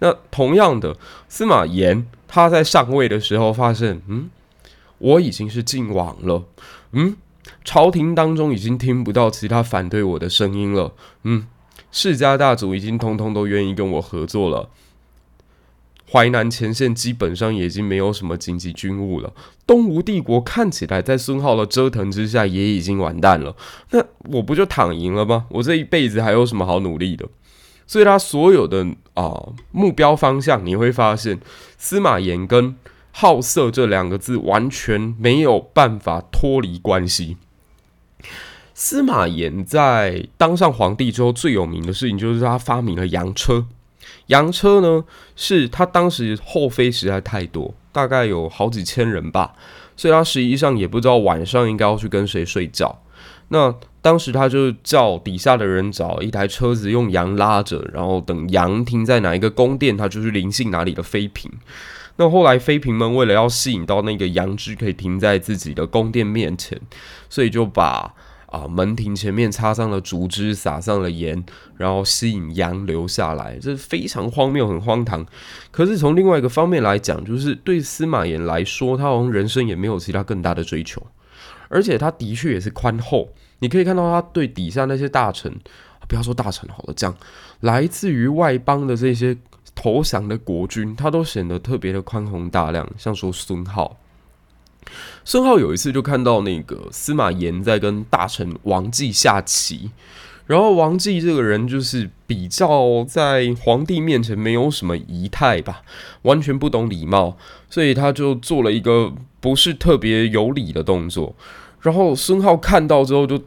[0.00, 0.96] 那同样的，
[1.28, 4.28] 司马炎他在上位的时候发现，嗯，
[4.98, 6.42] 我已经是晋王了，
[6.90, 7.14] 嗯，
[7.64, 11.46] 朝廷当中已经听不到其他反对我的声音了，嗯，
[11.92, 14.68] 世家大族已经通通都愿意跟我合作了，
[16.12, 19.32] 淮南前线基本上已经没有什么紧急军务了，
[19.66, 23.56] 东吴帝国看起来在孙皓的折腾之下也已经完蛋了，
[23.92, 25.46] 那我不就躺赢了吗？
[25.48, 27.26] 我这一辈子还有什么好努力的？
[27.86, 31.40] 所以他所有的啊、目标方向，你会发现
[31.78, 32.76] 司马炎跟
[33.10, 37.38] 好色这两个字完全没有办法脱离关系。
[38.74, 43.66] 司马炎在当上皇帝之后，最有名的事情就是他发明了羊车。
[44.26, 45.04] 羊车呢，
[45.36, 49.52] 是他当时后妃实在太多，大概有好几千人吧，
[49.96, 53.02] 所以他实际上也不知道晚上应该要去跟谁睡觉。
[53.48, 61.50] 那当时他就叫底下的人找一台车子，用羊拉着，然后等羊停在哪一个宫殿，他就去临幸哪里的妃嫔。
[62.16, 66.80] 那后来妃嫔们为了要吸引到那个羊只可以停在自己的宫殿面前，
[67.28, 68.14] 所以就把
[68.52, 71.42] 啊门庭前面插上了竹枝，撒上了盐，
[71.78, 73.58] 然后吸引羊留下来。
[73.58, 75.26] 这是非常荒谬，很荒唐。
[75.70, 81.02] 可是从另外一个方面来讲，就是对司马炎来说，他好像人生也没有其他更大的追求，
[81.68, 83.30] 而且他的确也是宽厚。
[83.60, 85.50] 你可以看到他对底下那些大臣，
[86.06, 87.16] 不要说大臣好了，这样
[87.60, 89.34] 来自于外邦的这些
[89.74, 92.86] 投降的国君，他都显得特别的宽宏大量。
[92.98, 93.90] 像说孙皓，
[95.24, 99.90] 孙浩有一次就看到那个司马炎在跟大臣王继下棋，
[100.46, 105.82] 然后王继这个人就是比较在皇帝面前没有什么仪态吧，
[106.22, 107.36] 完全不懂礼貌，
[107.70, 111.34] 所以他就做了一个不是特别有礼的动作。
[111.80, 113.40] 然后孙浩看到之后，就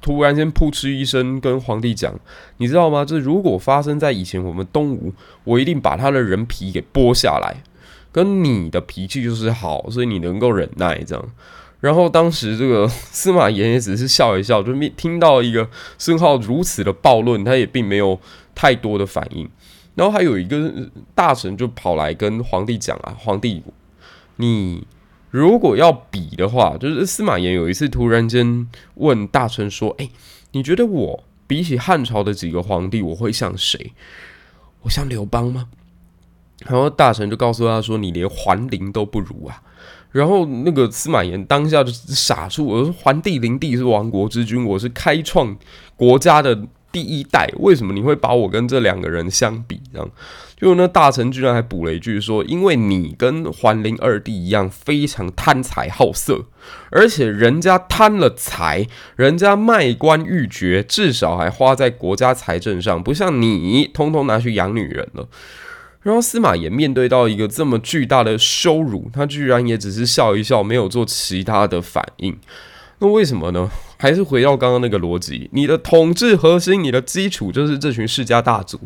[0.00, 2.14] 突然间扑哧一声跟皇帝讲
[2.58, 3.04] ：“你知道吗？
[3.04, 5.12] 这如果发生在以前我们东吴，
[5.44, 7.62] 我一定把他的人皮给剥下来。
[8.12, 11.24] 跟你的脾气就是好，所以你能够忍耐这样。”
[11.80, 18.20] 然后当时这个 司马炎也只是笑一笑，就听到一个孙皓如此的暴论，他也并没有
[18.54, 19.48] 太多的反应。
[19.94, 23.62] 然后还有一个大臣就跑来跟皇帝讲啊：“皇帝，
[24.36, 24.86] 你。”
[25.30, 30.08] 如果要比的话，就是司马炎有一次突然间问大臣说：“哎，
[30.52, 33.92] 你觉得我比起汉朝的几个皇帝，我会像谁？
[34.80, 35.68] 我像刘邦吗？”
[36.66, 39.62] 然后大臣就告诉他说：“你连桓灵都不如啊！”
[40.12, 45.56] 然后那个司马炎当下就傻住，我说：“桓帝灵帝是亡国之君，我是开创
[45.96, 46.58] 国家的。”
[46.90, 49.78] 第一代，为什么你会把我跟这两个人相比？
[49.92, 50.10] 这样，
[50.56, 56.46] 就那大臣居然还补了一句说：“因为你跟桓灵二帝一样，非常贪财好色，
[56.90, 65.28] 而且人家贪了财，人家卖官鬻爵，至少还花在国家财政上，不像你，通通拿去养女人了。”
[66.08, 72.34] 然后司马炎面对到一个这么巨大的羞辱，他居然也只是笑一笑，没有做其他的反应。
[73.00, 73.70] 那为什么呢？
[73.98, 78.80] 还是回到刚刚那个逻辑，你的统治核心，你的基础就是这群世家大族，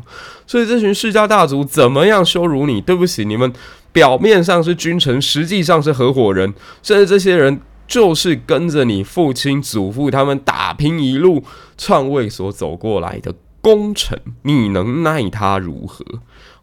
[0.49, 2.81] 所以这群世家大族怎么样羞辱你？
[2.81, 3.53] 对不起，你们
[3.93, 11.45] 表面上是君臣，实际上是合伙人，甚至这些人就是跟着你父亲、祖父他们打拼一路
[11.79, 16.05] 篡位所走过来的功臣，你能奈他如何？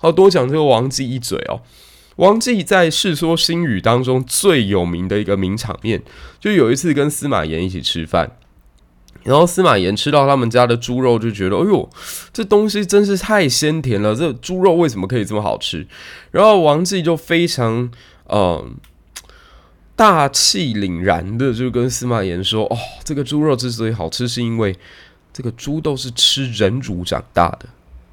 [0.02, 1.62] 好，多讲这个王继一嘴哦。
[2.16, 6.02] 王继在《世说新语》当中最有名的一个名场面，
[6.40, 8.32] 就有一次跟司马炎一起吃饭，
[9.24, 11.90] 然后司马炎吃到他们家的猪肉，就觉得，哎呦，
[12.34, 15.86] 这东西真是太鲜甜了，这猪肉为什么可以这么好吃？
[16.32, 17.92] 然后王继就非常
[18.26, 18.66] 呃
[19.96, 24.78] 大气凛然的就跟司马炎说，哦，这个猪肉之所以好吃，是因为
[25.32, 27.68] 这个猪都是吃人乳长大的。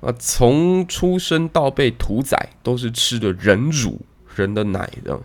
[0.06, 4.00] 啊，从出生到被屠宰，都是吃的人乳、
[4.36, 5.20] 人的奶的。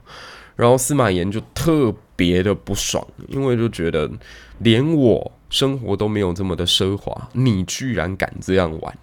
[0.55, 4.09] 然后司马炎就特别的不爽，因为就觉得
[4.59, 8.97] 连我生活都没有这么的奢华，你居然敢这样玩。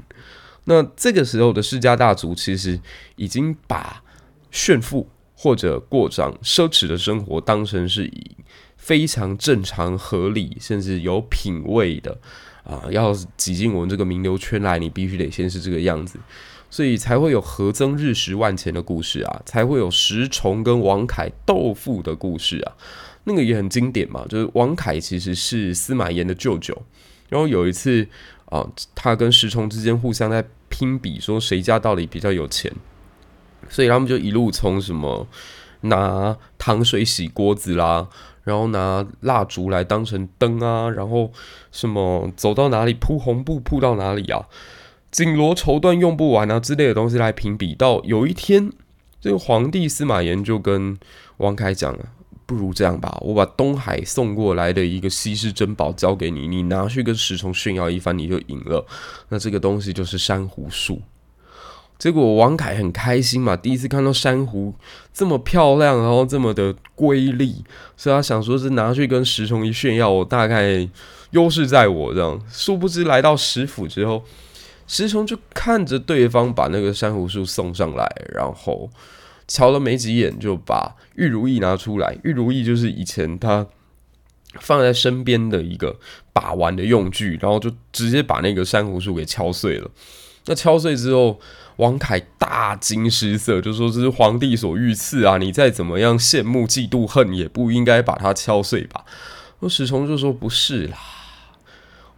[0.64, 2.78] 那这个时候的世家大族其实
[3.16, 4.02] 已经把
[4.50, 8.36] 炫富或者过上奢侈的生活当成是以
[8.76, 12.18] 非常正常、合理，甚至有品味的
[12.68, 16.20] 啊，要挤进我们这个名流圈来，你必须得先是这个样子。
[16.70, 22.76] 所以才会有何曾日食万钱的故事啊，才会有石崇跟王凯斗富的故事啊，
[23.24, 24.26] 那个也很经典嘛。
[24.28, 26.76] 就是王凯其实是司马炎的舅舅，
[27.30, 28.06] 然后有一次
[28.44, 32.70] 啊，他跟石崇之间互相在拼比，说谁家到底比较有钱，
[33.70, 35.26] 所以他们就一路从什么
[35.80, 38.08] 拿糖水洗锅子啦，
[38.48, 41.30] 然后拿蜡烛来当成灯啊，然后
[41.70, 44.46] 什么走到哪里铺红布铺到哪里啊。
[45.10, 48.72] 锦罗绸缎用不完啊之类的东西来评比，到有一天，
[49.20, 50.98] 这个皇帝司马炎就跟
[51.36, 52.06] 王凯讲了
[52.46, 58.86] ：“不如这样吧，我把东海送过来的一个稀世珍宝交给你，你拿去跟石崇炫耀一番，你就赢了。
[59.28, 61.00] 那这个东西就是珊瑚树。
[61.98, 64.72] 结果王凯很开心嘛，第一次看到珊瑚
[65.12, 67.64] 这么漂亮，然后这么的瑰丽，
[67.96, 70.88] 所以他想说是拿去跟石崇一炫耀，我大概
[71.32, 72.40] 优势在我这样。
[72.50, 74.22] 殊不知来到石府之后。
[74.90, 78.88] 石崇就看着对方把那个珊瑚树送上来，然后
[79.46, 82.16] 瞧了没几眼，就把玉如意拿出来。
[82.24, 83.66] 玉如意就是以前他
[84.60, 85.94] 放在身边的一个
[86.32, 89.90] 把玩的用具，然后就直接把那个珊瑚树给敲碎了。
[90.48, 91.38] 那敲碎之后，
[91.76, 95.36] 王凯大惊失色，就说：“这是皇帝所御赐啊！
[95.36, 99.04] 你再怎么样羡慕、嫉妒、恨，也不应该把它敲碎吧？”
[99.60, 100.96] 那石崇就说：“不是啦。”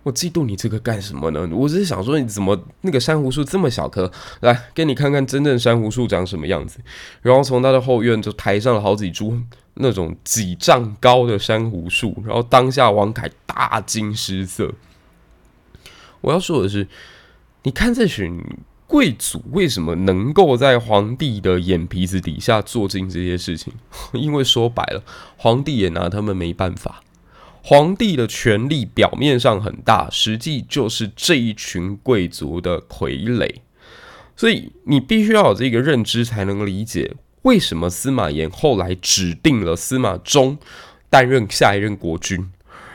[0.05, 1.47] 我嫉妒你这个干什么呢？
[1.53, 4.11] 我只是想说，你怎么那个珊瑚树这么小颗？
[4.41, 6.79] 来，给你看看真正珊瑚树长什么样子。
[7.21, 9.37] 然后从他的后院就抬上了好几株
[9.75, 12.17] 那种几丈高的珊瑚树。
[12.25, 14.73] 然后当下王凯大惊失色。
[16.21, 16.87] 我要说的是，
[17.63, 18.43] 你看这群
[18.87, 23.73] 贵族为什么能够在皇帝的眼皮子底下做尽这些事情？
[24.13, 25.03] 因为说白了，
[25.37, 27.03] 皇帝也拿他们没办法。
[27.63, 33.57] 皇帝的权力表面上很大，实际就是这一群贵族的傀儡。
[34.35, 40.57] 所以你必须要有这个认知，才能理解为什么司马炎后来指定了司马衷
[41.11, 42.51] 担任下一任国君，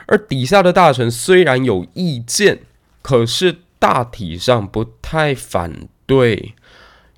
[0.07, 2.61] 而底下的大臣虽然有意见，
[3.03, 6.55] 可是大体上不太反对。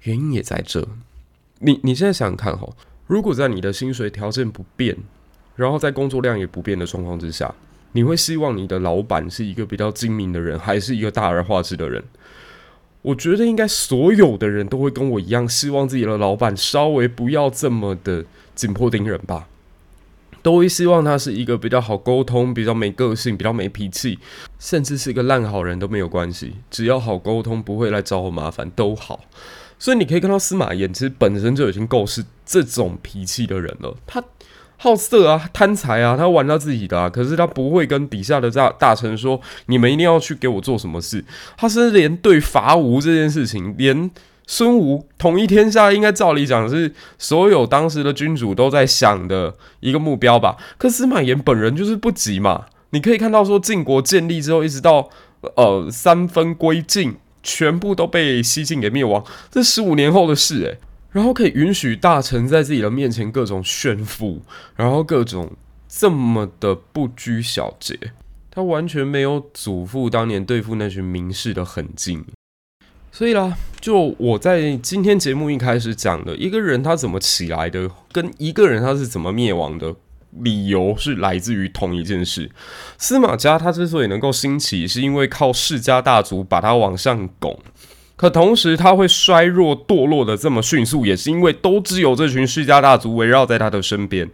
[0.04, 0.86] 原因也在这。
[1.60, 2.68] 你你现在想想看哈，
[3.08, 4.98] 如果在你的薪水条件不变，
[5.56, 7.56] 然后在工作量也不变的状况之下，
[7.94, 12.04] 你会希望你的老板是一个比较精明的人，还是一个大而化之的人？
[13.02, 19.48] 我觉得应该所有的人都会跟我一样，希望自己的老板稍微不要这么的紧迫盯人吧，
[20.48, 24.18] 都会希望他是一个比较好沟通、比较没个性、比较没脾气，
[24.58, 29.20] 甚至是一个烂好人都没有关系，只要好沟通，不会来找我麻烦都好。
[29.78, 34.24] 所以你可以看到司马炎其实本身就已经够是这种脾气的人了，他。
[34.80, 41.26] 好色啊，贪财啊，他玩他自己的啊，可是他不会跟底下的大大臣说，你们一定要去给我做什么事。
[41.58, 44.12] 他甚至连对伐吴这件事情，连
[44.48, 50.58] 孙吴统一天下，应该照理讲是所有当时的君主都在想的一个目标吧。
[50.78, 52.66] 可司马炎本人就是不急嘛。
[52.92, 55.10] 你可以看到说，晋国建立之后，一直到
[55.56, 59.22] 呃三分归晋，全部都被西晋给灭亡，
[59.52, 60.80] 这十五年后的事诶、
[61.12, 64.42] 然后可以允许大臣在自己的面前各种炫富，
[64.78, 65.52] 然后各种
[65.90, 68.00] 这么的不拘小节，
[68.50, 72.24] 他完全没有祖父当年对付那群名士的狠劲。
[73.18, 79.96] 所以啦，就我在今天节目一开始讲的，一个人他怎么起来的，跟一个人他是怎么灭亡的
[80.34, 82.52] 理由是来自于同一件事。
[83.00, 87.60] 司马家他之所以能够兴起，是因为靠世家大族把他往上拱。
[88.16, 94.30] 可同时，他会衰弱堕落的这么迅速，也是因为都只有这群世家大族围绕在他的身边。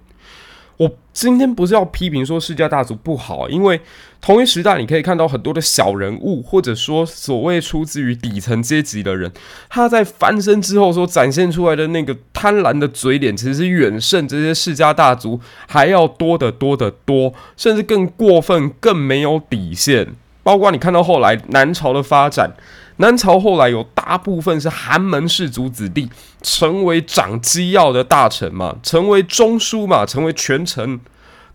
[0.77, 3.79] 我今天不是要批评说世家大族不好，因为
[4.19, 9.31] 同一时代你可以看到很多的小人物，或者说所谓出自于底层阶级的人，
[9.69, 20.15] 他在翻身之后所展现出来的那个贪婪的嘴脸，其实是远胜这些世家大族还要多得多得多，甚至更过分、更没有底线。
[20.41, 22.51] 包括你看到后来南朝的发展。
[22.97, 26.09] 南朝后来有大部分是寒门士族子弟，
[26.41, 30.99] 成为掌机要的大臣嘛，成为中书嘛，成为权臣。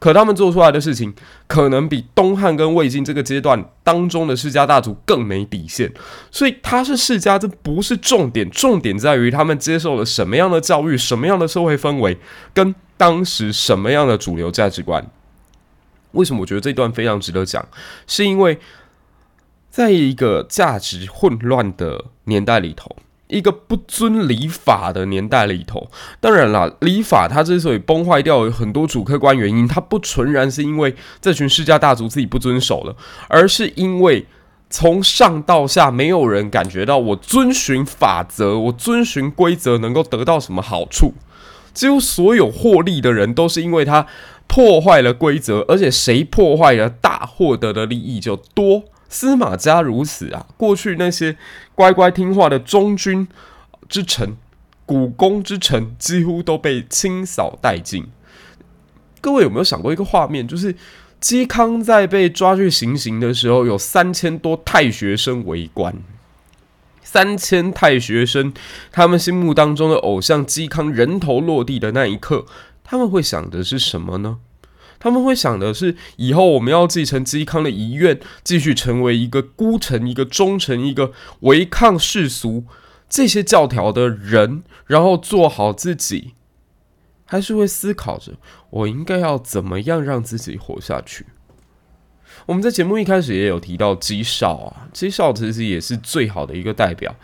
[0.00, 1.12] 可他们做出来的事情，
[1.48, 5.92] 可能比东汉跟魏晋这个阶段当中的世家大族更没底线。
[6.30, 12.16] 所以他是世家，这不是重点，重点在于他们接受了什么样的教育，什么样的社会氛围，
[12.54, 15.04] 跟当时什么样的主流价值观。
[16.12, 17.66] 为什么我觉得这段非常值得讲？
[18.06, 18.58] 是因为。
[19.78, 22.96] 在一个价值混乱的年代里头，
[23.28, 32.96] 一个不遵礼法的年代里头，当然啦，礼法它之所以崩坏掉，有很多主客观原因，它不纯然是因为这群世家大族自己不遵守了，
[33.28, 34.26] 而是因为
[34.68, 41.14] 从上到下没有人感觉到我遵循法则，我遵循规则能够得到什么好处，
[41.72, 44.08] 几乎所有获利的人都是因为他
[44.48, 48.82] 破坏了规则，而且谁破坏了大，获得的利益就多。
[49.08, 51.36] 司马家如此啊，过去那些
[51.74, 53.26] 乖乖听话的忠君
[53.88, 54.36] 之臣、
[54.84, 58.06] 股肱之臣，几乎都被清扫殆尽。
[59.20, 60.46] 各位有没有想过一个画面？
[60.46, 60.74] 就是
[61.20, 65.94] 嵇康在被抓去行刑的时候，有三千多太学生围观。
[67.02, 68.52] 三千太学生，
[68.92, 72.44] 他们心目当中的偶像嵇康人头落地的那一刻，
[72.84, 74.38] 他们会想的是什么呢？
[75.00, 82.64] 他们会想的是，以后我们要继承嵇康的遗愿，继续成为一个孤臣、一个忠臣、一个违抗世俗
[83.08, 86.34] 这些教条的人，然后做好自己，
[87.24, 88.32] 还是会思考着
[88.70, 91.26] 我应该要怎么样让自己活下去？
[92.46, 97.14] 我们在节目一开始也有提到嵇绍啊，嵇绍其实也是最好的一个代表，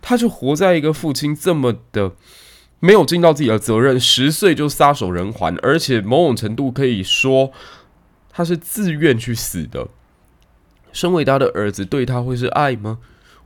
[0.00, 2.12] 他就活在一个父亲这么的。
[2.78, 7.50] 没有尽到自己的责任，十岁就撒手人寰，而且某种程度可以说
[8.30, 9.88] 他是自愿去死的。
[10.92, 12.98] 身为他的儿子，对他会是爱吗？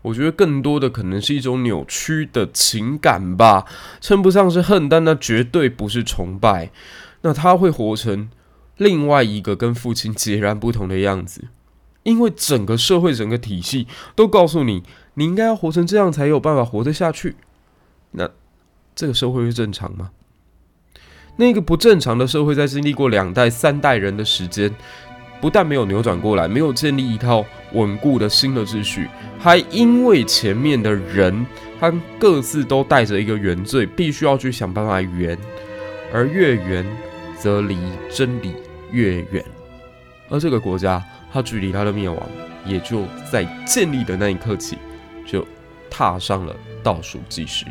[0.03, 3.66] 我觉得更多的可能是一种扭曲的情感吧，
[4.01, 6.70] 称不上是恨，但那绝对不是崇拜。
[7.22, 8.31] 那他会活成
[8.76, 11.49] 另外一个跟父亲截然不同的样子，
[12.03, 14.83] 因为整个社会、整个体系都告诉你，
[15.14, 17.37] 你应该要活成这样才有办法活得下去。
[18.12, 18.31] 那。
[18.95, 20.11] 这个社会是正常吗？
[21.36, 24.70] 那个不正常的社会，在经历过两代、三代人的时间，
[25.41, 31.47] 不但没有扭转过来，没有建立一套稳固的新的秩序，还因为前面的人，
[31.78, 35.38] 他各自都带着一个原罪，必须要去想办法圆，
[36.12, 36.84] 而越圆，
[37.38, 37.78] 则离
[38.11, 38.53] 真理
[38.91, 39.43] 越远，
[40.28, 42.28] 而这个国家，它距离它的灭亡，
[42.66, 44.76] 也就在建立的那一刻起，
[45.24, 45.47] 就
[45.88, 47.64] 踏上了倒数计时。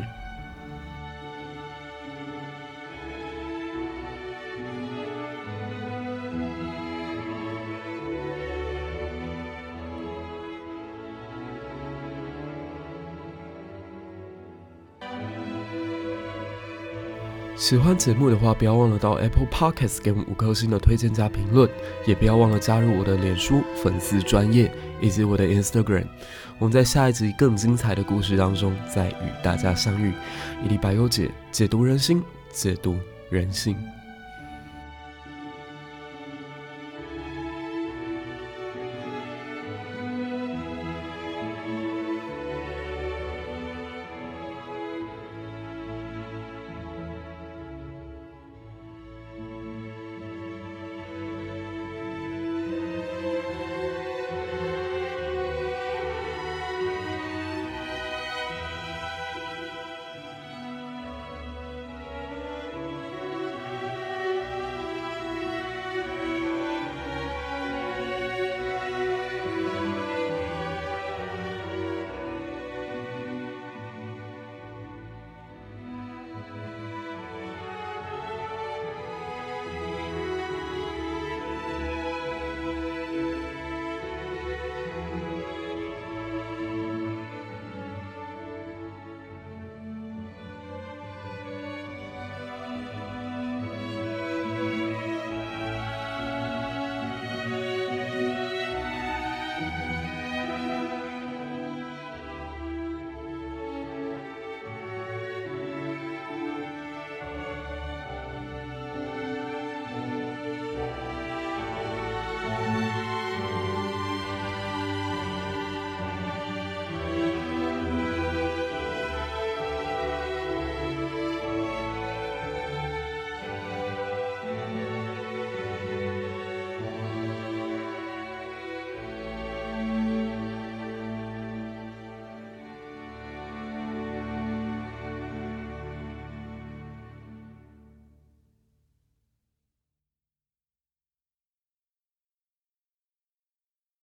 [17.60, 21.68] 喜欢节目的话，不要忘了到 Apple Podcast 给我们五颗星的推荐加评论，
[22.06, 26.06] 也不要忘了加入我的脸书粉丝专业以及我的 Instagram。
[26.58, 30.14] 我们在下一集更精彩的故事当中再与大家相遇。
[30.64, 32.96] 伊丽白优姐，解读人心，解读
[33.28, 33.76] 人性。